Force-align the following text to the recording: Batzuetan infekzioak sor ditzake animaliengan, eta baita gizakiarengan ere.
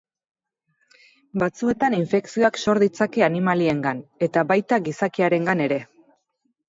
Batzuetan 1.43 1.97
infekzioak 1.99 2.59
sor 2.63 2.81
ditzake 2.85 3.27
animaliengan, 3.29 4.01
eta 4.29 4.45
baita 4.53 4.81
gizakiarengan 4.89 5.63
ere. 5.71 5.79